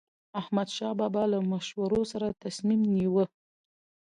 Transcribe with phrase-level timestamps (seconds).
[0.41, 3.25] احمدشاه بابا به له مشورو سره تصمیم نیوه.